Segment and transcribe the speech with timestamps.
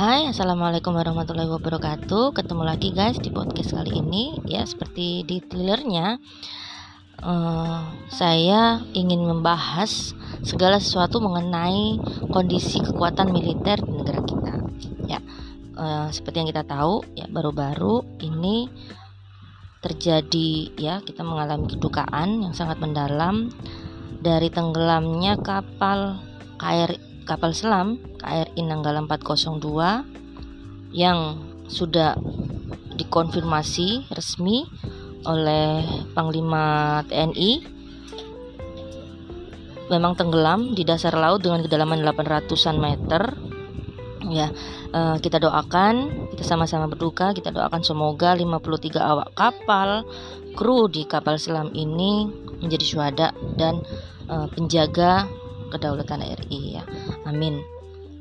[0.00, 2.32] Hai, assalamualaikum warahmatullahi wabarakatuh.
[2.32, 4.32] Ketemu lagi guys di podcast kali ini.
[4.48, 6.16] Ya, seperti di trailernya,
[7.20, 12.00] uh, saya ingin membahas segala sesuatu mengenai
[12.32, 14.52] kondisi kekuatan militer di negara kita.
[15.04, 15.20] Ya,
[15.76, 18.72] uh, seperti yang kita tahu, ya baru-baru ini
[19.84, 23.52] terjadi ya kita mengalami kedukaan yang sangat mendalam
[24.24, 26.16] dari tenggelamnya kapal
[26.56, 31.38] KRI kapal selam KRI Nanggala 402 yang
[31.70, 32.18] sudah
[32.98, 34.66] dikonfirmasi resmi
[35.22, 37.62] oleh Panglima TNI
[39.94, 43.22] memang tenggelam di dasar laut dengan kedalaman 800-an meter.
[44.26, 44.50] Ya
[44.94, 50.06] uh, kita doakan kita sama-sama berduka kita doakan semoga 53 awak kapal
[50.54, 52.30] kru di kapal selam ini
[52.62, 53.82] menjadi syuhada dan
[54.30, 55.26] uh, penjaga
[55.70, 56.84] kedaulatan RI ya
[57.26, 57.60] amin.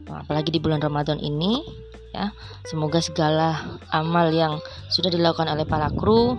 [0.09, 1.61] Apalagi di bulan Ramadan ini
[2.09, 2.33] ya
[2.65, 4.57] semoga segala amal yang
[4.89, 6.33] sudah dilakukan oleh para kru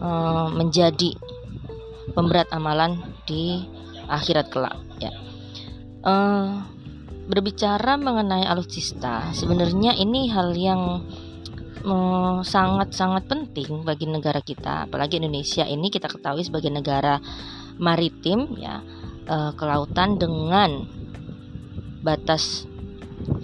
[0.00, 1.12] uh, menjadi
[2.16, 3.60] pemberat amalan di
[4.08, 5.12] akhirat kelak ya.
[6.00, 6.64] Uh,
[7.28, 11.04] berbicara mengenai alutsista sebenarnya ini hal yang
[12.40, 14.88] sangat-sangat penting bagi negara kita.
[14.88, 17.20] Apalagi Indonesia ini kita ketahui sebagai negara
[17.76, 18.80] maritim ya
[19.52, 20.88] kelautan dengan
[22.04, 22.68] batas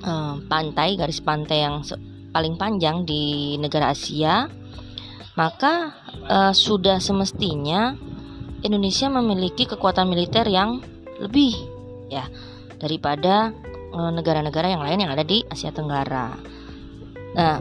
[0.04, 1.80] uh, pantai garis pantai yang
[2.30, 4.46] paling panjang di negara Asia
[5.34, 5.96] maka
[6.28, 7.96] uh, sudah semestinya
[8.60, 10.84] Indonesia memiliki kekuatan militer yang
[11.16, 11.56] lebih
[12.12, 12.28] ya
[12.76, 13.56] daripada
[13.90, 16.30] negara-negara yang lain yang ada di Asia Tenggara.
[17.34, 17.58] Nah,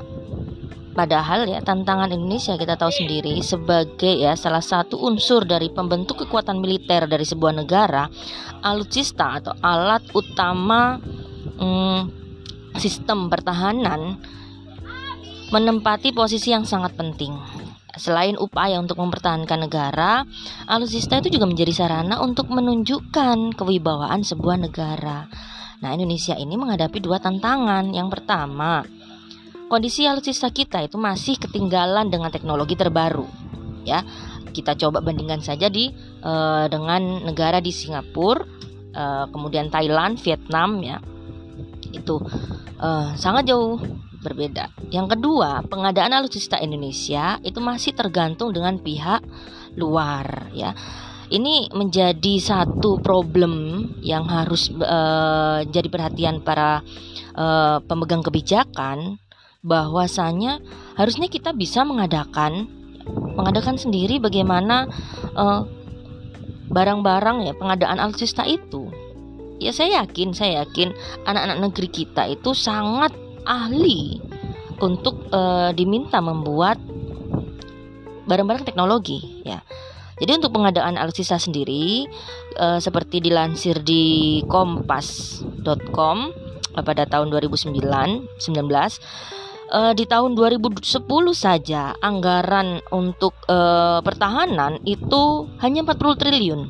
[1.00, 6.60] Padahal ya tantangan Indonesia kita tahu sendiri sebagai ya salah satu unsur dari pembentuk kekuatan
[6.60, 8.12] militer dari sebuah negara,
[8.60, 11.00] alutsista atau alat utama
[11.56, 12.00] hmm,
[12.84, 14.20] sistem pertahanan
[15.56, 17.32] menempati posisi yang sangat penting.
[17.96, 20.28] Selain upaya untuk mempertahankan negara,
[20.68, 25.32] alutsista itu juga menjadi sarana untuk menunjukkan kewibawaan sebuah negara.
[25.80, 27.96] Nah, Indonesia ini menghadapi dua tantangan.
[27.96, 28.84] Yang pertama,
[29.70, 33.30] kondisi alutsista kita itu masih ketinggalan dengan teknologi terbaru
[33.86, 34.02] ya.
[34.50, 35.94] Kita coba bandingkan saja di
[36.26, 38.42] uh, dengan negara di Singapura
[38.98, 40.98] uh, kemudian Thailand Vietnam ya.
[41.94, 42.18] Itu
[42.82, 43.78] uh, sangat jauh
[44.20, 44.74] berbeda.
[44.90, 49.22] Yang kedua pengadaan alutsista Indonesia itu masih tergantung dengan pihak
[49.78, 50.74] luar ya.
[51.30, 56.82] Ini menjadi satu problem yang harus uh, jadi perhatian para
[57.38, 59.22] uh, pemegang kebijakan
[59.60, 60.64] bahwasanya
[60.96, 62.72] harusnya kita bisa mengadakan
[63.36, 64.88] mengadakan sendiri bagaimana
[65.36, 65.62] eh,
[66.70, 68.88] barang-barang ya pengadaan alutsista itu.
[69.60, 70.96] Ya saya yakin, saya yakin
[71.28, 73.12] anak-anak negeri kita itu sangat
[73.44, 74.24] ahli
[74.80, 76.80] untuk uh, diminta membuat
[78.24, 79.60] barang-barang teknologi ya.
[80.20, 82.08] Jadi untuk pengadaan alutsista sendiri
[82.56, 86.18] uh, seperti dilansir di kompas.com
[86.80, 87.76] pada tahun 2009
[88.40, 88.40] 19
[89.70, 90.82] uh, di tahun 2010
[91.34, 96.62] saja anggaran untuk uh, pertahanan itu hanya 40 triliun.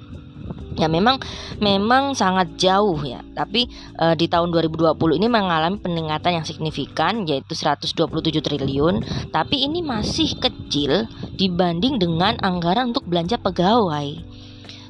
[0.80, 1.20] Ya memang
[1.60, 3.20] memang sangat jauh ya.
[3.36, 3.68] Tapi
[4.00, 8.00] uh, di tahun 2020 ini mengalami peningkatan yang signifikan yaitu 127
[8.40, 9.04] triliun,
[9.36, 14.24] tapi ini masih kecil dibanding dengan anggaran untuk belanja pegawai.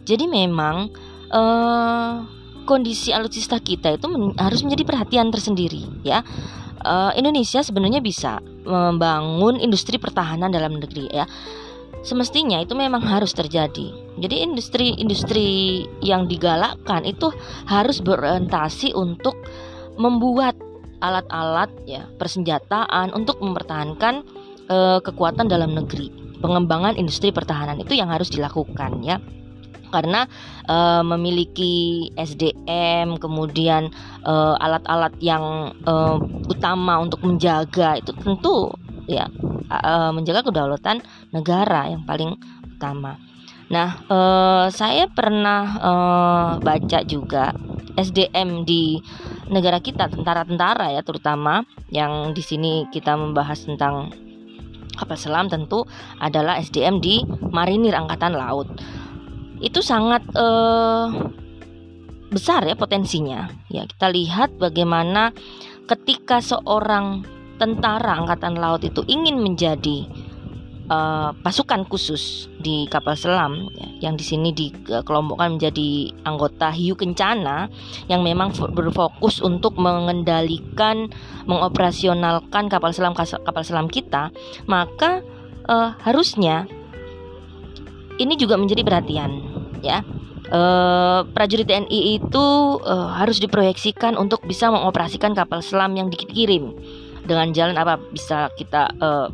[0.06, 0.94] Jadi memang
[1.34, 2.26] uh,
[2.70, 6.22] kondisi alutsista kita itu men harus menjadi perhatian tersendiri ya
[6.84, 11.26] uh, Indonesia sebenarnya bisa membangun industri pertahanan dalam negeri ya
[12.00, 13.92] semestinya itu memang harus terjadi.
[14.20, 17.32] Jadi industri-industri yang digalakkan itu
[17.68, 19.36] harus berorientasi untuk
[20.00, 20.56] membuat
[21.00, 24.24] alat-alat ya persenjataan untuk mempertahankan
[24.72, 26.12] uh, kekuatan dalam negeri.
[26.40, 29.20] Pengembangan industri pertahanan itu yang harus dilakukan ya
[29.90, 30.26] karena
[30.70, 33.90] uh, memiliki SDM kemudian
[34.24, 38.74] uh, alat-alat yang uh, utama untuk menjaga itu tentu
[39.10, 39.28] ya
[39.70, 41.02] uh, menjaga kedaulatan
[41.34, 42.38] negara yang paling
[42.78, 43.18] utama.
[43.70, 47.54] Nah, uh, saya pernah uh, baca juga
[48.00, 48.98] SDM di
[49.52, 54.14] negara kita tentara-tentara ya terutama yang di sini kita membahas tentang
[54.96, 55.84] kapal selam tentu
[56.20, 58.68] adalah SDM di marinir angkatan laut
[59.60, 61.12] itu sangat uh,
[62.32, 63.50] besar ya potensinya.
[63.68, 65.34] Ya, kita lihat bagaimana
[65.90, 67.26] ketika seorang
[67.60, 70.08] tentara angkatan laut itu ingin menjadi
[70.88, 77.68] uh, pasukan khusus di kapal selam ya, yang di sini dikelompokkan menjadi anggota hiu kencana
[78.08, 81.12] yang memang berfokus untuk mengendalikan
[81.46, 84.32] mengoperasionalkan kapal selam kapal selam kita
[84.72, 85.20] maka
[85.68, 86.64] uh, harusnya
[88.20, 89.32] ini juga menjadi perhatian
[89.80, 90.04] ya.
[90.50, 92.46] Uh, prajurit TNI itu
[92.82, 96.74] uh, harus diproyeksikan untuk bisa mengoperasikan kapal selam yang dikirim.
[97.24, 99.30] Dengan jalan apa bisa kita uh,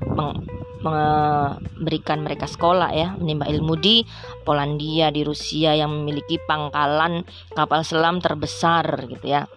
[0.84, 3.16] memberikan mereka sekolah ya.
[3.16, 4.04] Menimba ilmu di
[4.44, 7.24] Polandia di Rusia yang memiliki pangkalan
[7.56, 9.48] kapal selam terbesar gitu ya.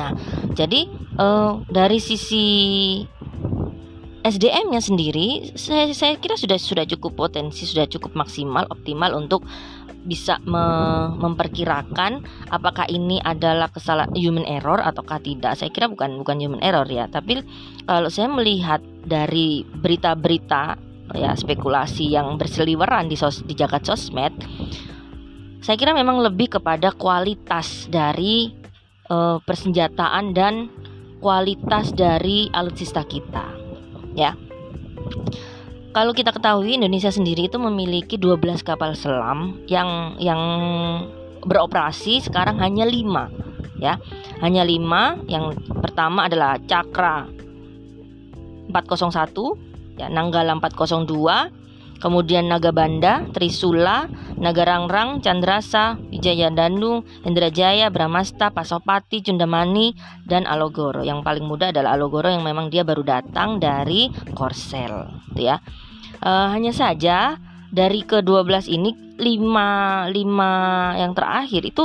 [0.00, 0.16] Nah
[0.56, 0.88] jadi
[1.68, 2.46] dari sisi
[4.24, 9.44] SDM-nya sendiri saya, saya kira sudah sudah cukup potensi sudah cukup maksimal optimal untuk
[10.04, 10.64] bisa me
[11.16, 15.56] memperkirakan apakah ini adalah kesalahan human error ataukah tidak.
[15.56, 17.40] Saya kira bukan bukan human error ya, tapi
[17.88, 20.76] kalau saya melihat dari berita-berita
[21.16, 24.32] ya spekulasi yang berseliweran di sos di jagat sosmed,
[25.64, 28.52] saya kira memang lebih kepada kualitas dari
[29.08, 30.68] uh, persenjataan dan
[31.24, 33.63] kualitas dari alutsista kita.
[34.14, 34.38] Ya
[35.94, 40.42] kalau kita ketahui Indonesia sendiri itu memiliki 12 kapal selam yang yang
[41.46, 44.02] beroperasi sekarang hanya 5 ya.
[44.42, 47.30] Hanya 5 yang pertama adalah Cakra
[48.74, 51.63] 401 ya Nanggala 402
[51.98, 54.06] kemudian Nagabanda, Trisula,
[54.38, 59.94] Nagarangrang, Chandrasa, Wijaya Danu, Indrajaya, Bramasta, Pasopati, Cundamani,
[60.26, 61.02] dan Alogoro.
[61.02, 65.60] Yang paling muda adalah Alogoro yang memang dia baru datang dari Korsel, gitu ya.
[66.24, 67.36] Uh, hanya saja
[67.74, 71.84] dari ke-12 ini 5 5 yang terakhir itu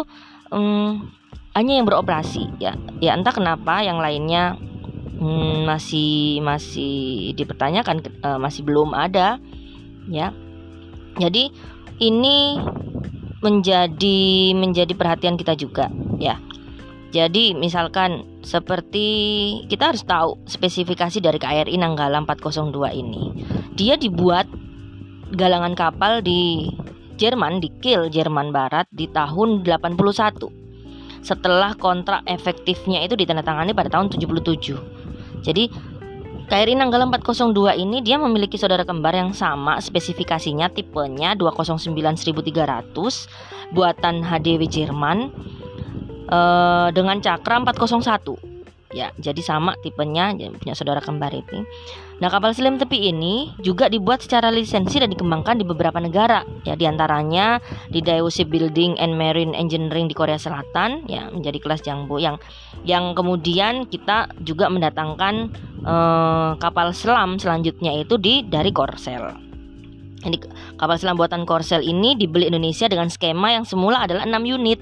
[0.53, 1.09] um,
[1.57, 2.77] hanya yang beroperasi ya.
[3.01, 4.55] Ya entah kenapa yang lainnya
[5.19, 9.41] um, masih masih dipertanyakan uh, masih belum ada
[10.09, 10.33] ya.
[11.21, 11.53] Jadi
[12.01, 12.57] ini
[13.39, 15.87] menjadi menjadi perhatian kita juga
[16.19, 16.41] ya.
[17.09, 19.07] Jadi misalkan seperti
[19.65, 23.33] kita harus tahu spesifikasi dari KRI Nanggala 402 ini.
[23.73, 24.45] Dia dibuat
[25.33, 26.69] galangan kapal di
[27.17, 31.25] Jerman di Kiel Jerman Barat di tahun 81.
[31.25, 34.77] Setelah kontrak efektifnya itu ditandatangani pada tahun 77.
[35.43, 35.67] Jadi
[36.49, 44.25] KRI Nanggala 402 ini dia memiliki saudara kembar yang sama spesifikasinya tipenya 209 1300 buatan
[44.25, 45.29] HDW Jerman
[46.25, 48.48] uh, dengan cakra 401
[48.89, 51.61] ya jadi sama tipenya punya saudara kembar ini
[52.19, 56.43] nah kapal selam tepi ini juga dibuat secara lisensi dan dikembangkan di beberapa negara.
[56.67, 61.79] Ya di antaranya di Daewoo Shipbuilding and Marine Engineering di Korea Selatan ya menjadi kelas
[61.79, 62.35] jangbo yang
[62.83, 65.55] yang kemudian kita juga mendatangkan
[65.87, 69.47] uh, kapal selam selanjutnya itu di dari Korsel.
[70.19, 70.37] Jadi
[70.75, 74.79] kapal selam buatan Korsel ini dibeli Indonesia dengan skema yang semula adalah 6 unit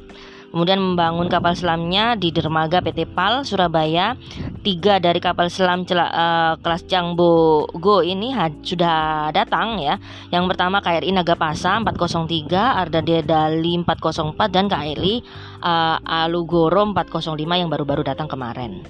[0.52, 4.16] kemudian membangun kapal selamnya di dermaga PT PAL Surabaya.
[4.64, 9.96] Tiga dari kapal selam cela, uh, kelas Jangbo Go ini sudah datang ya.
[10.34, 15.24] Yang pertama KRI Nagapasa 403, Arda Dali 404 dan KRI
[15.64, 18.84] uh, eh, Alugoro 405 yang baru-baru datang kemarin.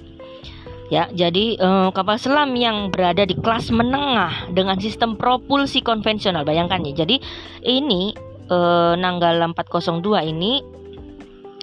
[0.88, 6.80] Ya, jadi uh, kapal selam yang berada di kelas menengah dengan sistem propulsi konvensional, bayangkan
[6.80, 7.04] ya.
[7.04, 7.20] Jadi
[7.60, 8.16] ini
[8.48, 10.77] uh, Nanggala 402 ini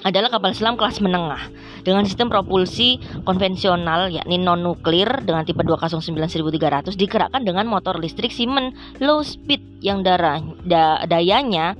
[0.06, 1.50] adalah kapal selam kelas menengah
[1.82, 8.30] dengan sistem propulsi konvensional yakni non nuklir dengan tipe 209 1300 digerakkan dengan motor listrik
[8.30, 11.74] Siemens low speed yang darah, da, dayanya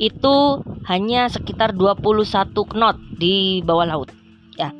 [0.00, 4.08] itu hanya sekitar 21 knot di bawah laut
[4.56, 4.72] ya.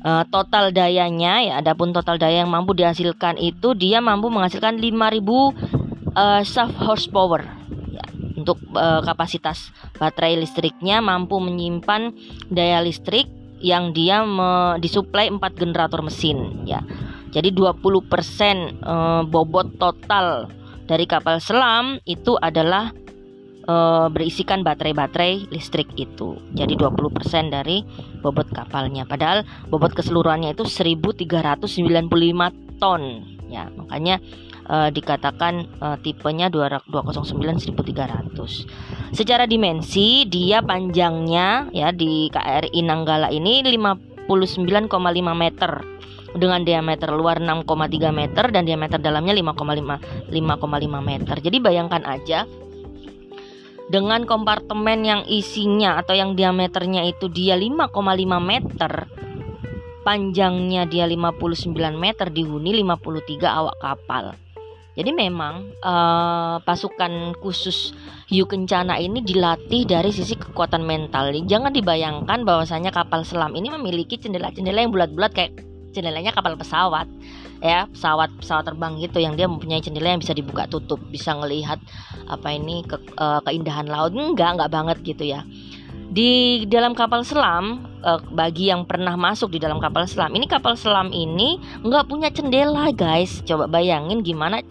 [0.00, 5.20] Uh, total dayanya ya adapun total daya yang mampu dihasilkan itu dia mampu menghasilkan 5000
[6.16, 7.59] uh, shaft horsepower
[8.40, 9.68] untuk uh, kapasitas
[10.00, 12.16] baterai listriknya mampu menyimpan
[12.48, 13.28] daya listrik
[13.60, 16.80] yang dia me, disuplai 4 generator mesin ya.
[17.30, 20.50] Jadi 20% uh, bobot total
[20.90, 22.90] dari kapal selam itu adalah
[23.70, 26.34] uh, berisikan baterai-baterai listrik itu.
[26.58, 27.86] Jadi 20% dari
[28.18, 29.06] bobot kapalnya.
[29.06, 33.02] Padahal bobot keseluruhannya itu 1395 ton
[33.46, 33.70] ya.
[33.70, 34.18] Makanya
[34.66, 39.14] uh, dikatakan uh, tipenya 209 1300.
[39.14, 44.28] Secara dimensi dia panjangnya ya di KRI Nanggala ini 59,5
[45.32, 45.72] meter
[46.30, 47.66] dengan diameter luar 6,3
[48.14, 51.36] meter dan diameter dalamnya 5,5 5,5 meter.
[51.42, 52.46] Jadi bayangkan aja
[53.90, 57.90] dengan kompartemen yang isinya atau yang diameternya itu dia 5,5
[58.38, 59.10] meter
[60.06, 64.38] panjangnya dia 59 meter dihuni 53 awak kapal
[64.98, 67.94] Jadi memang uh, pasukan khusus
[68.26, 71.30] hiu kencana ini dilatih dari sisi kekuatan mental.
[71.30, 75.62] Jangan dibayangkan bahwasanya kapal selam ini memiliki jendela-jendela yang bulat-bulat kayak
[75.94, 77.06] jendelanya kapal pesawat
[77.62, 77.86] ya.
[77.90, 81.78] Pesawat pesawat terbang gitu yang dia mempunyai jendela yang bisa dibuka tutup bisa ngelihat
[82.26, 84.10] apa ini ke, uh, keindahan laut.
[84.14, 85.46] Enggak enggak banget gitu ya.
[86.10, 90.32] Di dalam kapal selam uh, bagi yang pernah masuk di dalam kapal selam.
[90.34, 93.44] Ini kapal selam ini nggak punya jendela guys.
[93.44, 94.64] Coba bayangin gimana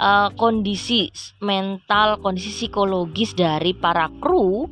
[0.00, 1.12] uh, kondisi
[1.44, 4.66] mental kondisi psikologis dari para kru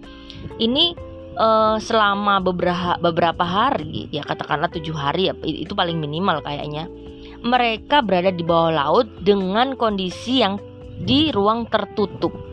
[0.59, 0.97] ini
[1.37, 6.89] uh, selama beberapa beberapa hari ya katakanlah tujuh hari ya itu paling minimal kayaknya.
[7.39, 10.59] Mereka berada di bawah laut dengan kondisi yang
[10.99, 12.48] di ruang tertutup.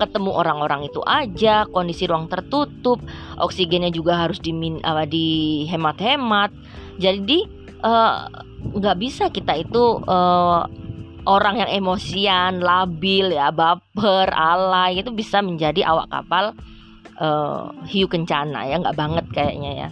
[0.00, 3.00] Ketemu orang-orang itu aja, kondisi ruang tertutup,
[3.36, 6.48] oksigennya juga harus dimin, uh, dihemat-hemat.
[7.00, 7.44] Jadi
[7.80, 8.16] eh,
[8.76, 10.68] nggak uh, bisa kita itu uh,
[11.24, 16.56] orang yang emosian, labil ya, baper, alay itu bisa menjadi awak kapal
[17.20, 19.88] uh, hiu kencana ya, nggak banget kayaknya ya.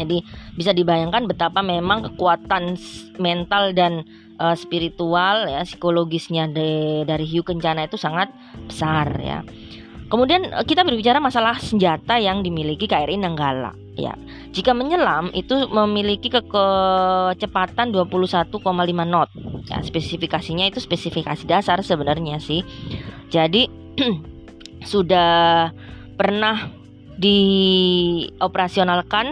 [0.00, 0.24] Jadi
[0.56, 2.80] bisa dibayangkan betapa memang kekuatan
[3.20, 4.08] mental dan
[4.40, 8.32] uh, spiritual ya psikologisnya de, dari hiu kencana itu sangat
[8.64, 9.44] besar ya.
[10.10, 14.18] Kemudian eh, kita berbicara masalah senjata yang dimiliki KRI Nanggala ya.
[14.50, 18.58] Jika menyelam itu memiliki ke kecepatan 21,5
[19.06, 19.30] knot.
[19.70, 22.66] Ya, spesifikasinya itu spesifikasi dasar sebenarnya sih.
[23.30, 23.70] Jadi
[24.92, 25.70] sudah
[26.18, 26.74] pernah
[27.20, 29.26] dioperasionalkan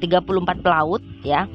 [0.00, 1.46] 34 pelaut ya.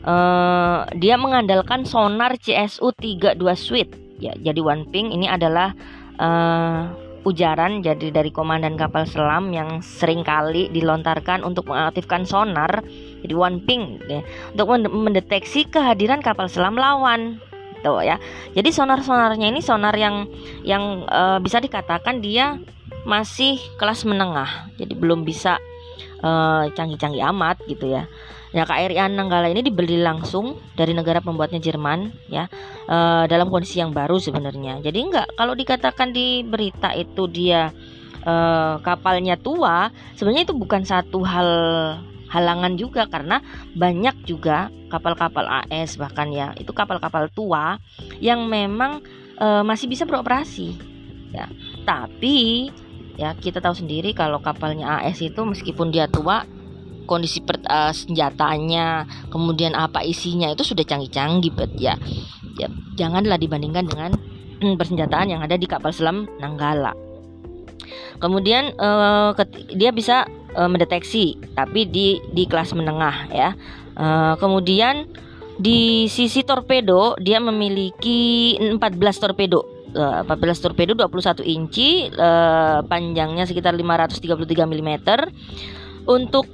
[0.00, 4.32] Uh, dia mengandalkan sonar CSU 32 Suite ya.
[4.34, 5.76] Jadi One Ping ini adalah
[6.16, 6.88] uh,
[7.24, 12.80] ujaran jadi dari komandan kapal selam yang sering kali dilontarkan untuk mengaktifkan sonar
[13.20, 14.24] jadi One Ping ya,
[14.56, 17.36] untuk mendeteksi kehadiran kapal selam lawan
[17.84, 18.16] tuh ya
[18.56, 20.28] jadi sonar sonarnya ini sonar yang
[20.64, 22.60] yang uh, bisa dikatakan dia
[23.08, 25.60] masih kelas menengah jadi belum bisa
[26.20, 28.04] eh, canggih-canggih amat gitu ya.
[28.50, 32.50] Ya KRI Nanggala ini dibeli langsung dari negara pembuatnya Jerman ya
[32.90, 34.82] uh, dalam kondisi yang baru sebenarnya.
[34.82, 37.70] Jadi enggak kalau dikatakan di berita itu dia
[38.26, 41.50] uh, kapalnya tua, sebenarnya itu bukan satu hal
[42.30, 43.38] halangan juga karena
[43.74, 47.78] banyak juga kapal-kapal AS bahkan ya itu kapal-kapal tua
[48.22, 49.02] yang memang
[49.38, 50.74] uh, masih bisa beroperasi
[51.30, 51.46] ya.
[51.86, 52.66] Tapi
[53.18, 56.46] ya kita tahu sendiri kalau kapalnya AS itu meskipun dia tua
[57.10, 59.02] kondisi per, uh, senjatanya
[59.34, 61.98] kemudian apa isinya itu sudah canggih-canggih bet ya.
[62.54, 64.14] Ya janganlah dibandingkan dengan
[64.78, 66.94] persenjataan yang ada di kapal selam Nanggala.
[68.20, 69.32] Kemudian uh,
[69.72, 73.50] dia bisa uh, mendeteksi tapi di di kelas menengah ya.
[73.98, 75.10] Uh, kemudian
[75.60, 78.80] di sisi torpedo dia memiliki 14
[79.18, 84.90] torpedo 14 eh, torpedo 21 inci uh, panjangnya sekitar 533 mm
[86.06, 86.46] untuk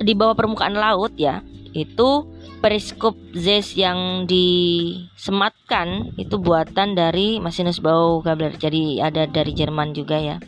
[0.00, 1.44] di bawah permukaan laut ya
[1.74, 2.26] itu
[2.64, 10.16] periskop Zeiss yang disematkan itu buatan dari masinis Bau Gabler jadi ada dari Jerman juga
[10.16, 10.40] ya.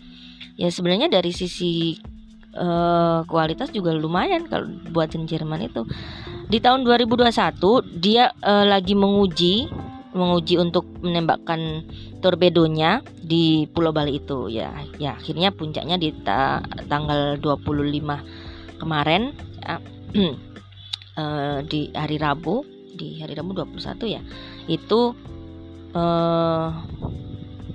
[0.56, 2.00] Ya sebenarnya dari sisi
[2.56, 5.85] uh, kualitas juga lumayan kalau buatan Jerman itu.
[6.49, 7.28] Di tahun 2021
[8.00, 9.68] dia uh, lagi menguji
[10.16, 11.85] menguji untuk menembakkan
[12.25, 14.73] torpedonya di Pulau Bali itu ya.
[14.96, 19.76] Ya, akhirnya puncaknya di ta tanggal 25 kemarin ya,
[21.20, 22.64] uh, di hari Rabu,
[22.96, 24.23] di hari Rabu 21 ya.
[24.66, 25.12] Itu
[25.92, 26.68] uh,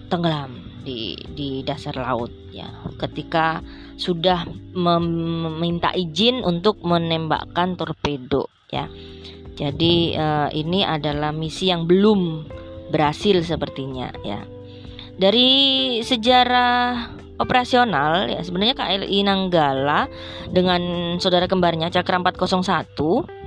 [0.10, 2.68] tenggelam di di dasar laut ya.
[2.98, 3.62] Ketika
[4.02, 8.90] sudah meminta izin untuk menembakkan torpedo ya.
[9.56, 12.48] Jadi uh, ini adalah misi yang belum
[12.92, 14.44] berhasil sepertinya ya.
[15.16, 20.06] Dari sejarah operasional ya sebenarnya KLI Nanggala
[20.54, 20.82] dengan
[21.18, 23.42] saudara kembarnya Cakra 401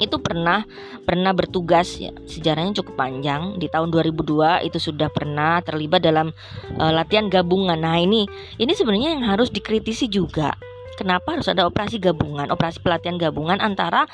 [0.00, 0.64] itu pernah
[1.04, 6.32] pernah bertugas ya sejarahnya cukup panjang di tahun 2002 itu sudah pernah terlibat dalam
[6.80, 7.76] uh, latihan gabungan.
[7.76, 8.24] Nah, ini
[8.56, 10.56] ini sebenarnya yang harus dikritisi juga
[10.96, 14.08] kenapa harus ada operasi gabungan, operasi pelatihan gabungan antara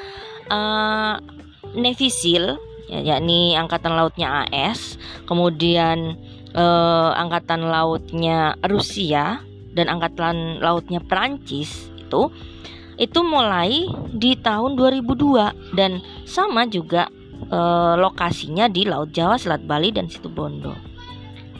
[0.51, 1.17] uh,
[1.73, 2.59] Navy SEAL,
[2.91, 6.19] ya, yakni angkatan lautnya AS, kemudian
[6.53, 9.41] uh, angkatan lautnya Rusia
[9.73, 12.29] dan angkatan lautnya Prancis itu
[13.01, 17.09] itu mulai di tahun 2002 dan sama juga
[17.49, 20.77] uh, lokasinya di Laut Jawa, Selat Bali dan Situbondo.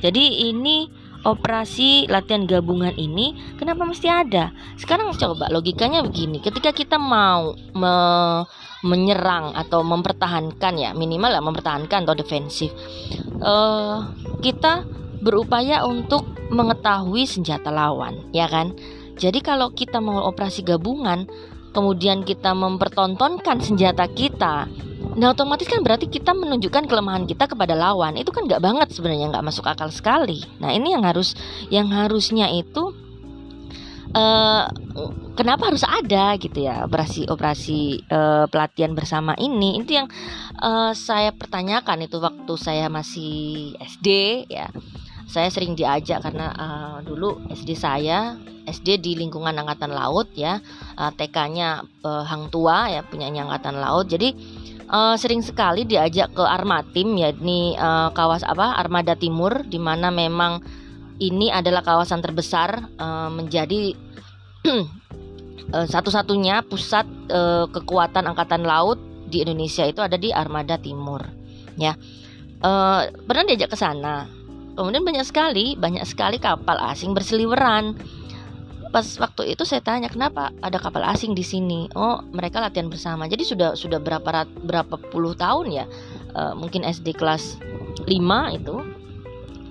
[0.05, 0.87] Jadi ini
[1.23, 4.51] operasi latihan gabungan ini kenapa mesti ada?
[4.79, 7.95] Sekarang coba logikanya begini, ketika kita mau me
[8.83, 12.75] menyerang atau mempertahankan ya minimal lah mempertahankan atau defensif,
[13.39, 14.11] uh,
[14.43, 14.83] kita
[15.23, 18.75] berupaya untuk mengetahui senjata lawan, ya kan?
[19.15, 21.31] Jadi kalau kita mau operasi gabungan,
[21.73, 24.69] kemudian kita mempertontonkan senjata kita,
[25.17, 28.15] nah otomatis kan berarti kita menunjukkan kelemahan kita kepada lawan.
[28.21, 30.45] Itu kan nggak banget sebenarnya, nggak masuk akal sekali.
[30.61, 31.33] Nah ini yang harus,
[31.73, 32.93] yang harusnya itu
[34.17, 34.69] uh,
[35.35, 40.09] kenapa harus ada gitu ya operasi operasi uh, pelatihan bersama ini itu yang
[40.61, 44.09] uh, saya pertanyakan itu waktu saya masih SD
[44.53, 44.69] ya
[45.33, 48.37] saya sering diajak karena uh, dulu SD saya
[48.69, 50.61] SD di lingkungan angkatan laut ya
[51.01, 54.13] uh, TK-nya uh, Hang Tua ya punya angkatan laut.
[54.13, 54.37] Jadi
[54.93, 60.13] uh, sering sekali diajak ke Armatim ya ini uh, kawas apa Armada Timur di mana
[60.13, 60.61] memang
[61.17, 63.97] ini adalah kawasan terbesar uh, menjadi
[65.73, 69.01] satu-satunya pusat uh, kekuatan angkatan laut
[69.33, 71.25] di Indonesia itu ada di Armada Timur
[71.81, 71.97] ya.
[72.63, 74.42] Uh, pernah diajak ke sana
[74.73, 77.93] Kemudian banyak sekali, banyak sekali kapal asing berseliweran.
[78.93, 81.89] Pas waktu itu saya tanya kenapa ada kapal asing di sini.
[81.97, 83.29] Oh, mereka latihan bersama.
[83.29, 85.85] Jadi sudah sudah berapa rat, berapa puluh tahun ya?
[86.33, 87.61] Uh, mungkin SD kelas
[88.09, 88.09] 5
[88.57, 88.77] itu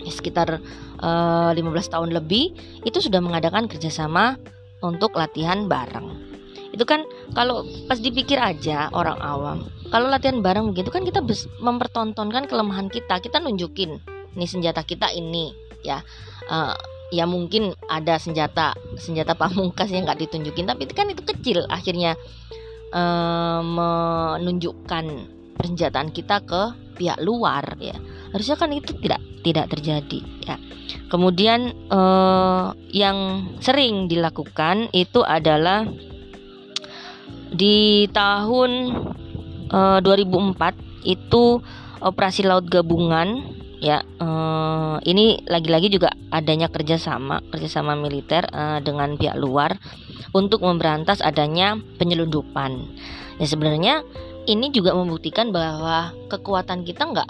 [0.05, 0.61] sekitar
[1.01, 2.53] uh, eh, 15 tahun lebih
[2.85, 4.37] itu sudah mengadakan kerjasama
[4.81, 6.29] untuk latihan bareng.
[6.73, 9.57] Itu kan kalau pas dipikir aja orang awam,
[9.89, 11.21] kalau latihan bareng begitu kan kita
[11.61, 14.01] mempertontonkan kelemahan kita, kita nunjukin
[14.35, 15.51] ini senjata kita ini
[15.83, 16.01] ya.
[16.47, 16.75] Uh,
[17.11, 21.67] ya mungkin ada senjata senjata pamungkas yang nggak ditunjukin tapi kan itu kecil.
[21.67, 22.15] Akhirnya
[22.95, 25.05] uh, menunjukkan
[25.55, 26.61] persenjataan kita ke
[26.97, 27.95] pihak luar ya.
[28.31, 30.55] Harusnya kan itu tidak tidak terjadi ya.
[31.11, 35.83] Kemudian uh, yang sering dilakukan itu adalah
[37.51, 38.71] di tahun
[39.67, 41.59] uh, 2004 itu
[41.99, 49.33] operasi laut gabungan ya uh, ini lagi-lagi juga adanya kerjasama kerjasama militer uh, dengan pihak
[49.41, 49.81] luar
[50.37, 52.77] untuk memberantas adanya penyelundupan.
[53.41, 54.05] Ya sebenarnya
[54.45, 57.29] ini juga membuktikan bahwa kekuatan kita nggak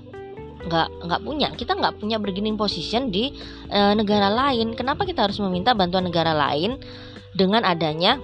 [0.68, 1.48] nggak nggak punya.
[1.56, 3.32] Kita nggak punya bargaining position di
[3.72, 4.76] uh, negara lain.
[4.76, 6.76] Kenapa kita harus meminta bantuan negara lain
[7.32, 8.20] dengan adanya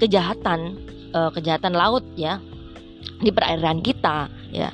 [0.00, 0.80] kejahatan
[1.12, 2.40] uh, kejahatan laut ya
[3.18, 4.70] di perairan kita ya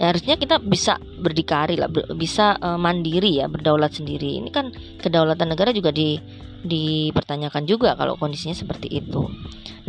[0.00, 4.40] ya harusnya kita bisa berdikari lah bisa uh, mandiri ya berdaulat sendiri.
[4.40, 6.16] Ini kan kedaulatan negara juga di
[6.62, 9.26] dipertanyakan juga kalau kondisinya seperti itu.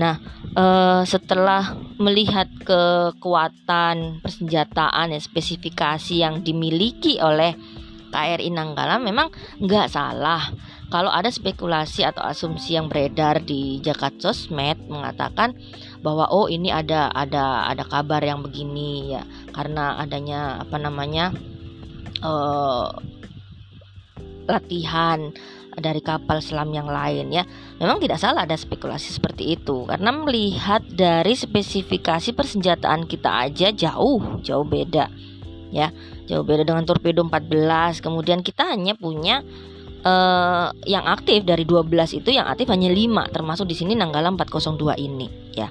[0.01, 0.17] Nah
[0.57, 7.53] uh, setelah melihat kekuatan persenjataan ya spesifikasi yang dimiliki oleh
[8.13, 10.53] KRI Nanggala memang nggak salah.
[10.93, 15.57] Kalau ada spekulasi atau asumsi yang beredar di Jakarta Sosmed mengatakan
[16.03, 19.23] bahwa oh ini ada ada ada kabar yang begini ya.
[19.55, 21.31] Karena adanya apa namanya
[22.19, 22.91] uh,
[24.43, 25.31] latihan
[25.73, 27.47] dari kapal selam yang lain ya.
[27.79, 29.87] Memang tidak salah ada spekulasi seperti itu.
[29.87, 35.07] Karena melihat dari spesifikasi persenjataan kita aja jauh jauh beda
[35.71, 35.89] ya.
[36.27, 39.39] Jauh beda dengan torpedo 14 kemudian kita hanya punya
[40.03, 41.87] uh, yang aktif dari 12
[42.19, 45.67] itu yang aktif hanya 5 termasuk di sini Nanggala 402 ini ya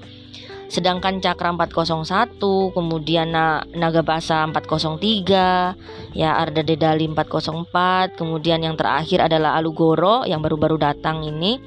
[0.72, 2.40] sedangkan Cakra 401
[2.72, 10.80] kemudian Na Nagabasa 403 ya Arda Dedali 404 kemudian yang terakhir adalah Alugoro yang baru-baru
[10.80, 11.61] datang ini.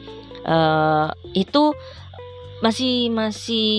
[0.45, 1.73] Uh, itu
[2.61, 3.69] masih masih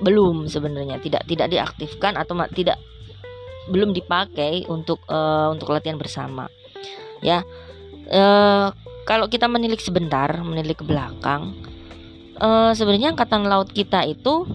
[0.00, 2.80] belum sebenarnya tidak tidak diaktifkan atau tidak
[3.68, 6.48] belum dipakai untuk uh, untuk latihan bersama
[7.20, 7.44] ya.
[8.08, 8.72] Uh,
[9.04, 11.56] kalau kita menilik sebentar menilik ke belakang
[12.40, 14.46] uh, sebenarnya angkatan laut kita itu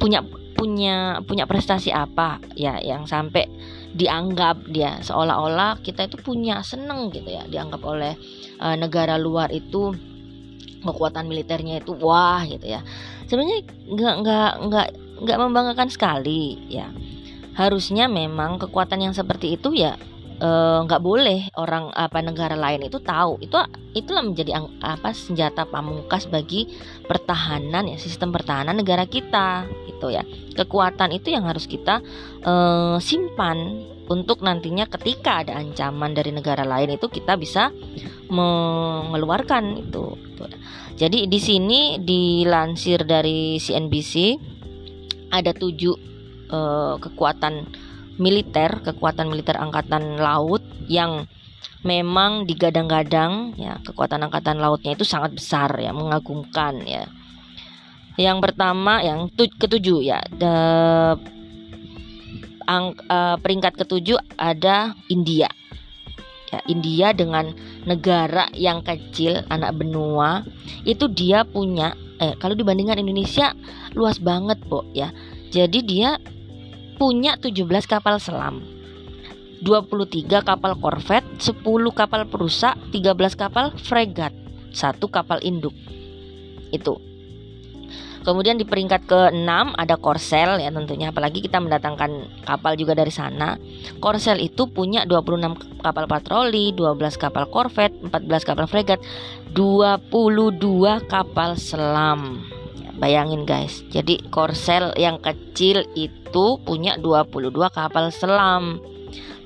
[0.00, 0.24] punya
[0.58, 2.42] punya punya prestasi apa?
[2.58, 3.46] Ya yang sampai
[3.94, 7.46] dianggap dia seolah-olah kita itu punya seneng gitu ya.
[7.46, 8.18] Dianggap oleh
[8.58, 9.94] uh, negara luar itu
[10.82, 12.82] kekuatan militernya itu wah gitu ya.
[13.30, 14.88] Sebenarnya nggak nggak nggak
[15.22, 16.90] nggak membanggakan sekali ya.
[17.54, 19.98] Harusnya memang kekuatan yang seperti itu ya
[20.38, 23.58] nggak uh, boleh orang apa negara lain itu tahu itu
[23.90, 26.70] itulah menjadi apa senjata pamungkas bagi
[27.10, 30.22] pertahanan ya sistem pertahanan negara kita gitu ya
[30.54, 31.98] kekuatan itu yang harus kita
[32.46, 37.74] uh, simpan untuk nantinya ketika ada ancaman dari negara lain itu kita bisa
[38.30, 40.44] mengeluarkan itu gitu.
[40.94, 44.38] jadi di sini dilansir dari CNBC
[45.34, 45.94] ada tujuh
[46.54, 47.87] uh, kekuatan
[48.18, 51.26] militer, kekuatan militer angkatan laut yang
[51.86, 57.06] memang digadang-gadang ya kekuatan angkatan lautnya itu sangat besar ya mengagumkan ya.
[58.18, 60.54] Yang pertama yang ketujuh ya the,
[62.66, 65.46] ang, uh, peringkat ketujuh ada India.
[66.50, 67.54] Ya India dengan
[67.86, 70.42] negara yang kecil anak benua
[70.82, 73.54] itu dia punya eh kalau dibandingkan Indonesia
[73.94, 75.14] luas banget po ya.
[75.54, 76.18] Jadi dia
[76.98, 78.60] punya 17 kapal selam
[79.62, 81.62] 23 kapal korvet 10
[81.94, 84.34] kapal perusak 13 kapal fregat
[84.74, 85.74] satu kapal induk
[86.74, 86.98] itu
[88.28, 93.56] Kemudian di peringkat ke-6 ada Korsel ya tentunya apalagi kita mendatangkan kapal juga dari sana.
[94.04, 99.00] Korsel itu punya 26 kapal patroli, 12 kapal korvet, 14 kapal fregat,
[99.56, 102.44] 22 kapal selam.
[102.98, 103.86] Ya, bayangin guys.
[103.94, 108.82] Jadi Korsel yang kecil itu punya 22 kapal selam.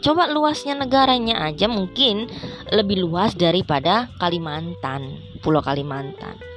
[0.00, 2.32] Coba luasnya negaranya aja mungkin
[2.72, 6.51] lebih luas daripada Kalimantan, Pulau Kalimantan.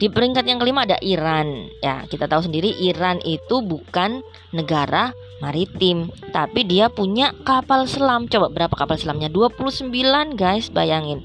[0.00, 1.68] Di peringkat yang kelima ada Iran.
[1.84, 5.12] Ya, kita tahu sendiri Iran itu bukan negara
[5.44, 8.24] maritim, tapi dia punya kapal selam.
[8.24, 9.28] Coba berapa kapal selamnya?
[9.28, 9.92] 29,
[10.40, 11.20] guys, bayangin.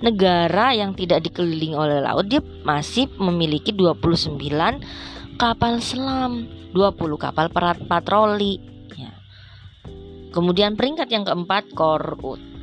[0.00, 4.36] Negara yang tidak dikelilingi oleh laut dia masih memiliki 29
[5.36, 8.60] kapal selam, 20 kapal perat patroli.
[8.96, 9.12] Ya.
[10.32, 11.68] Kemudian peringkat yang keempat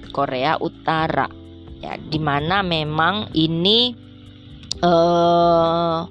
[0.09, 1.29] Korea Utara.
[1.77, 4.01] Ya, di mana memang ini
[4.83, 6.05] uh,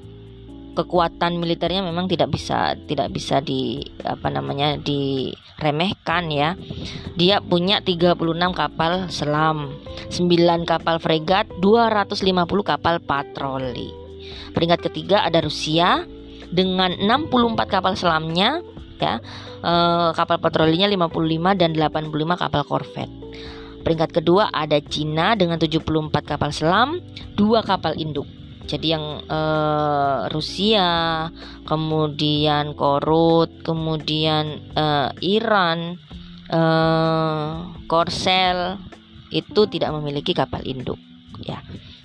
[0.72, 6.56] kekuatan militernya memang tidak bisa tidak bisa di apa namanya diremehkan ya.
[7.20, 8.16] Dia punya 36
[8.56, 9.76] kapal selam,
[10.08, 13.92] 9 kapal fregat, 250 kapal patroli.
[14.56, 16.08] Peringkat ketiga ada Rusia
[16.48, 18.64] dengan 64 kapal selamnya
[18.96, 19.20] ya.
[19.62, 23.10] Eh, kapal patrolinya 55 dan 85 kapal korvet.
[23.82, 27.02] Peringkat kedua ada Cina dengan 74 kapal selam,
[27.34, 28.41] 2 kapal induk.
[28.62, 31.26] Jadi yang uh, Rusia,
[31.66, 35.98] kemudian Korut, kemudian uh, Iran,
[36.52, 38.78] uh, Korsel
[39.32, 41.00] itu tidak memiliki kapal induk
[41.42, 41.58] ya.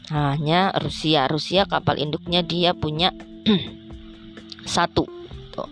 [0.08, 1.28] Hanya Rusia.
[1.28, 3.12] Rusia kapal induknya dia punya
[4.78, 5.04] satu.
[5.52, 5.70] Tuh.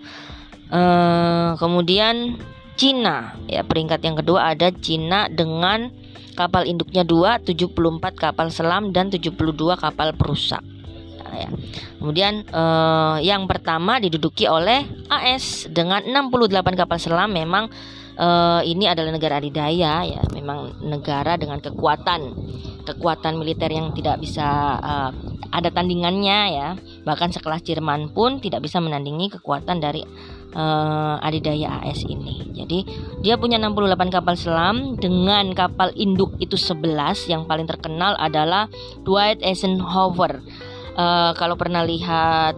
[0.69, 2.36] Uh, kemudian
[2.76, 5.88] Cina ya peringkat yang kedua ada Cina dengan
[6.36, 7.71] kapal induknya 2, 74
[8.19, 9.32] kapal selam dan 72
[9.80, 10.60] kapal perusak
[11.38, 11.50] ya.
[12.00, 17.69] Kemudian eh, yang pertama diduduki oleh AS dengan 68 kapal selam memang
[18.15, 22.21] eh, ini adalah negara adidaya ya, memang negara dengan kekuatan
[22.86, 24.45] kekuatan militer yang tidak bisa
[24.78, 25.12] uh,
[25.50, 26.69] ada tandingannya ya.
[27.04, 30.06] Bahkan sekelas Jerman pun tidak bisa menandingi kekuatan dari
[30.54, 32.54] uh, adidaya AS ini.
[32.54, 32.86] Jadi
[33.26, 38.69] dia punya 68 kapal selam dengan kapal induk itu 11 yang paling terkenal adalah
[39.02, 40.45] Dwight Eisenhower
[40.95, 42.55] uh, kalau pernah lihat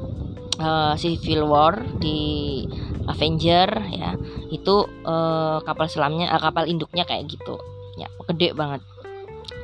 [0.62, 2.64] uh, Civil War di
[3.08, 4.14] Avenger ya
[4.54, 7.58] itu uh, kapal selamnya uh, kapal induknya kayak gitu.
[7.98, 8.82] Ya gede banget.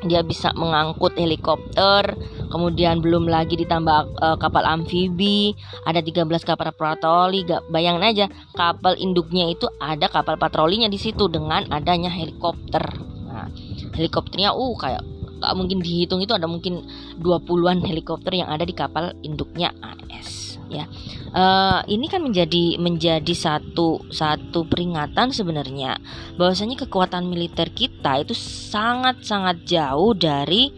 [0.03, 2.15] Dia bisa mengangkut helikopter
[2.51, 5.55] kemudian belum lagi ditambah uh, kapal amfibi
[5.87, 7.47] ada 13 kapal patroli.
[7.71, 12.83] Bayangin aja kapal induknya itu ada kapal patrolinya di situ dengan adanya helikopter.
[13.27, 13.47] Nah
[13.95, 15.12] helikopternya uh kayak
[15.43, 16.87] gak mungkin dihitung itu ada mungkin
[17.19, 20.87] 20-an helikopter yang ada di kapal induknya AS ya.
[21.33, 25.97] Uh, ini kan menjadi menjadi satu satu peringatan sebenarnya
[26.37, 30.73] bahwasanya kekuatan militer kita itu sangat-sangat jauh dari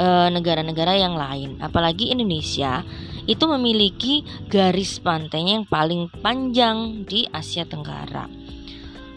[0.00, 1.50] eh, negara-negara uh, yang lain.
[1.62, 2.82] Apalagi Indonesia
[3.26, 8.26] itu memiliki garis pantainya yang paling panjang di Asia Tenggara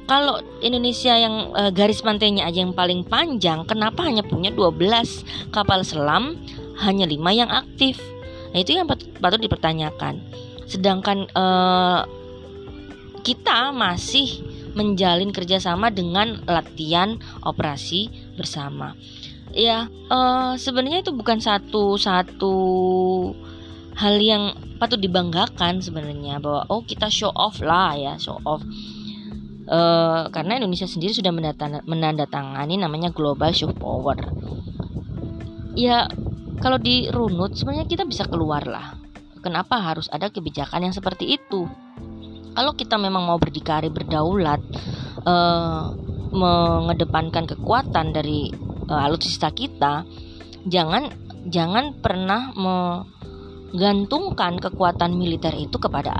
[0.03, 4.75] kalau Indonesia yang e, garis pantainya aja yang paling panjang, kenapa hanya punya 12
[5.55, 6.35] kapal selam,
[6.83, 8.03] hanya 5 yang aktif?
[8.51, 10.19] Nah, itu yang patut, patut dipertanyakan.
[10.67, 11.45] Sedangkan e,
[13.23, 14.43] kita masih
[14.75, 17.15] menjalin kerjasama dengan latihan
[17.47, 18.99] operasi bersama.
[19.55, 20.19] Ya, e,
[20.59, 22.55] sebenarnya itu bukan satu satu
[23.95, 28.59] hal yang patut dibanggakan sebenarnya bahwa oh kita show off lah ya show off
[29.67, 31.31] uh, karena Indonesia sendiri sudah
[31.83, 34.17] menandatangani namanya Global Soft Power.
[35.73, 36.07] Ya
[36.61, 38.93] kalau dirunut sebenarnya kita bisa keluar lah.
[39.43, 41.67] Kenapa harus ada kebijakan yang seperti itu?
[42.53, 44.63] Kalau kita memang mau berdikari berdaulat,
[45.27, 45.91] uh,
[46.31, 48.47] mengedepankan kekuatan dari
[48.87, 50.07] uh, alutsista kita,
[50.69, 51.11] jangan
[51.51, 56.15] jangan pernah menggantungkan kekuatan militer itu kepada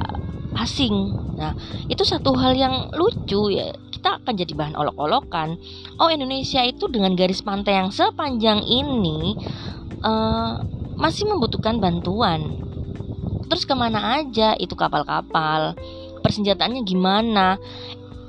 [0.58, 1.54] asing Nah,
[1.90, 3.74] itu satu hal yang lucu ya.
[3.90, 5.58] Kita akan jadi bahan olok-olokan.
[5.98, 9.36] Oh, Indonesia itu dengan garis pantai yang sepanjang ini
[10.06, 10.62] uh,
[10.96, 12.64] masih membutuhkan bantuan.
[13.50, 15.76] Terus ke mana aja itu kapal-kapal?
[16.24, 17.60] Persenjataannya gimana?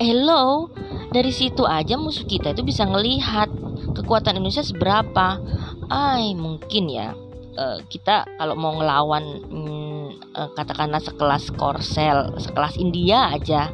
[0.03, 0.75] Hello,
[1.15, 3.47] dari situ aja musuh kita itu bisa ngelihat
[3.95, 5.39] kekuatan Indonesia seberapa.
[5.87, 7.15] Ay, mungkin ya
[7.55, 9.94] uh, kita kalau mau ngelawan hmm,
[10.35, 13.71] uh, katakanlah sekelas Korsel, sekelas India aja,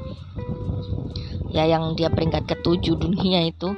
[1.50, 3.74] ya yang dia peringkat ketujuh dunia itu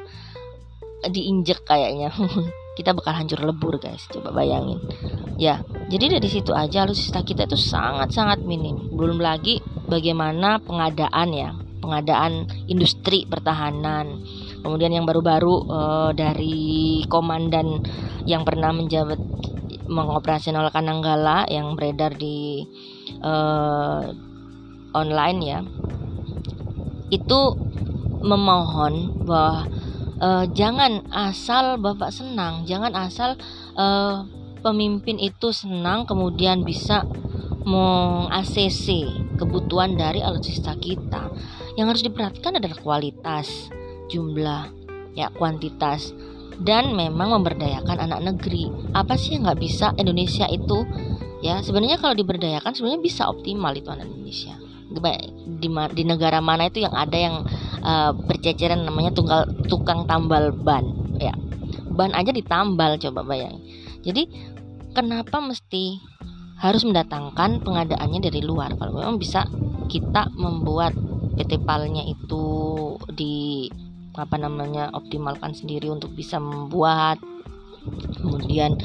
[1.07, 2.13] diinjek kayaknya.
[2.73, 4.09] kita bakal hancur lebur guys.
[4.09, 4.81] Coba bayangin.
[5.37, 5.61] Ya
[5.93, 8.93] jadi dari situ aja alutsista kita itu sangat-sangat minim.
[8.93, 11.51] Belum lagi bagaimana pengadaan ya
[11.83, 14.23] pengadaan industri pertahanan.
[14.63, 17.83] Kemudian yang baru-baru uh, dari komandan
[18.25, 19.19] yang pernah menjabat
[19.87, 22.67] mengoperasionalkan Nanggala yang beredar di
[23.23, 24.13] uh,
[24.93, 25.61] online ya
[27.13, 27.41] itu
[28.23, 29.69] memohon bahwa
[30.23, 33.37] uh, jangan asal bapak senang jangan asal
[33.77, 34.25] uh,
[34.63, 37.05] pemimpin itu senang kemudian bisa
[37.63, 38.87] meng-ACC
[39.39, 41.31] kebutuhan dari alutsista kita.
[41.79, 43.71] Yang harus diperhatikan adalah kualitas,
[44.11, 44.71] jumlah,
[45.15, 46.13] ya kuantitas
[46.63, 48.71] dan memang memberdayakan anak negeri.
[48.95, 50.87] Apa sih yang nggak bisa Indonesia itu?
[51.43, 54.55] Ya sebenarnya kalau diberdayakan sebenarnya bisa optimal itu anak Indonesia.
[54.93, 57.43] Di, di negara mana itu yang ada yang
[57.83, 60.85] uh, berceceran namanya tunggal tukang tambal ban,
[61.17, 61.33] ya
[61.91, 63.59] ban aja ditambal coba bayang.
[64.05, 64.29] Jadi
[64.93, 65.99] kenapa mesti
[66.63, 69.49] harus mendatangkan pengadaannya dari luar kalau memang bisa
[69.91, 70.95] kita membuat
[71.35, 72.47] PT PAL-nya itu
[73.11, 73.67] di
[74.13, 77.21] apa namanya optimalkan sendiri untuk bisa membuat.
[78.23, 78.79] Kemudian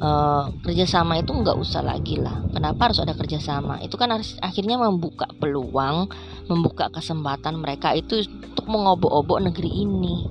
[0.00, 2.48] uh, kerjasama itu nggak usah lagi lah.
[2.48, 3.76] Kenapa harus ada kerjasama?
[3.84, 6.08] Itu kan harus akhirnya membuka peluang
[6.48, 10.24] membuka kesempatan mereka itu untuk mengobok-obok negeri ini.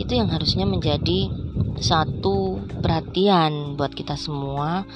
[0.00, 1.28] Itu yang harusnya menjadi
[1.76, 4.88] satu perhatian buat kita semua.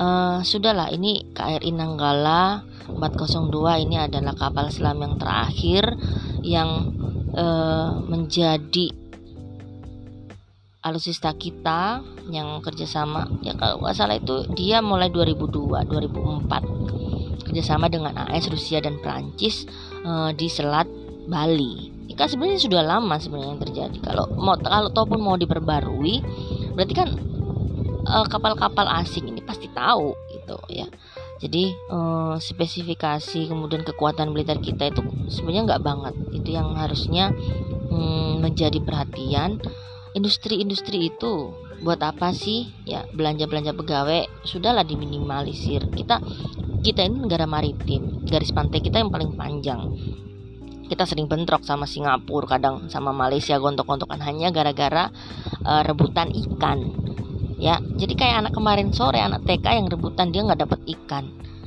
[0.00, 5.84] Uh, sudahlah ini KRI Nanggala 402 ini adalah kapal selam yang terakhir
[6.40, 6.96] yang
[7.40, 8.92] uh, menjadi
[10.84, 13.28] alusista kita yang kerjasama.
[13.40, 19.64] Ya kalau nggak salah itu dia mulai 2002 2004 kerjasama dengan AS Rusia dan Prancis
[20.04, 20.86] uh, di Selat
[21.26, 21.88] Bali.
[22.10, 23.98] Ini kan sebenarnya sudah lama sebenarnya yang terjadi.
[24.04, 26.20] Kalau mau kalau ataupun mau diperbarui
[26.76, 27.08] berarti kan
[28.30, 30.86] kapal-kapal uh, asing ini pasti tahu gitu ya
[31.40, 35.00] jadi uh, spesifikasi kemudian kekuatan militer kita itu
[35.32, 36.14] sebenarnya nggak banget.
[36.36, 37.32] Itu yang harusnya
[37.88, 39.56] um, menjadi perhatian.
[40.12, 42.68] Industri-industri itu buat apa sih?
[42.84, 45.88] Ya belanja-belanja pegawai sudahlah diminimalisir.
[45.88, 46.20] Kita
[46.84, 49.96] kita ini negara maritim garis pantai kita yang paling panjang.
[50.92, 55.08] Kita sering bentrok sama Singapura kadang sama Malaysia gontok-gontokan hanya gara-gara
[55.64, 56.99] uh, rebutan ikan
[57.60, 61.24] ya jadi kayak anak kemarin sore anak TK yang rebutan dia nggak dapat ikan.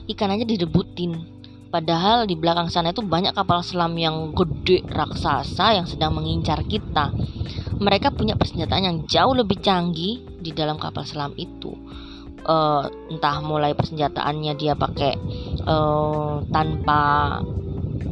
[0.09, 1.15] Ikan aja direbutin.
[1.73, 7.09] Padahal di belakang sana itu banyak kapal selam yang gede raksasa yang sedang mengincar kita.
[7.81, 11.73] Mereka punya persenjataan yang jauh lebih canggih di dalam kapal selam itu.
[12.43, 15.15] Uh, entah mulai persenjataannya dia pakai
[15.63, 17.39] uh, tanpa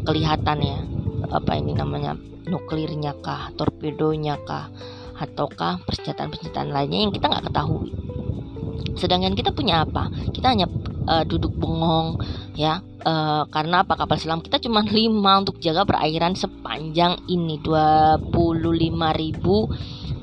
[0.08, 0.80] kelihatan ya
[1.30, 2.16] apa ini namanya
[2.48, 4.72] nuklirnya kah torpedonya kah
[5.22, 7.94] ataukah persenjataan-persenjataan lainnya yang kita nggak ketahui.
[8.98, 10.10] Sedangkan kita punya apa?
[10.34, 10.66] Kita hanya
[11.06, 12.18] uh, duduk bengong
[12.58, 18.32] ya uh, karena apa kapal selam kita cuma lima untuk jaga perairan sepanjang ini 25.000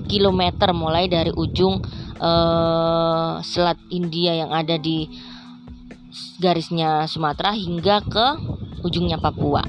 [0.09, 1.85] km mulai dari ujung
[2.19, 5.05] uh, selat India yang ada di
[6.41, 8.27] garisnya Sumatera hingga ke
[8.81, 9.61] ujungnya Papua.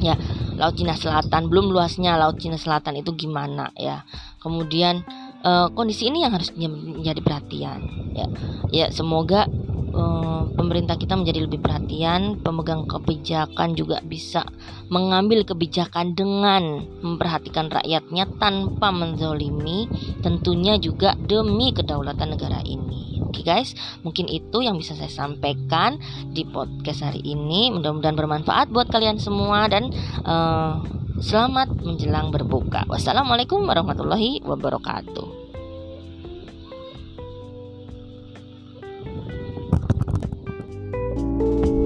[0.00, 0.16] Ya,
[0.60, 4.04] Laut Cina Selatan belum luasnya Laut Cina Selatan itu gimana ya.
[4.44, 5.00] Kemudian
[5.40, 7.80] uh, kondisi ini yang harus menjadi perhatian
[8.12, 8.26] ya.
[8.68, 9.48] Ya semoga
[10.54, 14.46] pemerintah kita menjadi lebih perhatian pemegang kebijakan juga bisa
[14.90, 19.90] mengambil kebijakan dengan memperhatikan rakyatnya tanpa menzolimi
[20.22, 26.02] tentunya juga demi kedaulatan negara ini Oke okay guys, mungkin itu yang bisa saya sampaikan
[26.34, 27.70] di podcast hari ini.
[27.70, 29.94] Mudah-mudahan bermanfaat buat kalian semua dan
[30.26, 30.82] uh,
[31.22, 32.90] selamat menjelang berbuka.
[32.90, 35.39] Wassalamualaikum warahmatullahi wabarakatuh.
[41.40, 41.79] you